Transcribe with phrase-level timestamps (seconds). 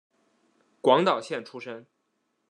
[0.81, 1.85] 广岛县出身。